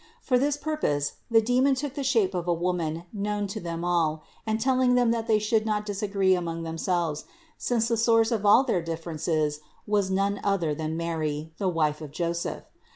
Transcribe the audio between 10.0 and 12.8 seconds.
none other than Mary, the wife of Joseph.